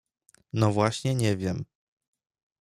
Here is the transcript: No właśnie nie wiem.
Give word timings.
No 0.53 0.71
właśnie 0.71 1.15
nie 1.15 1.37
wiem. 1.37 1.65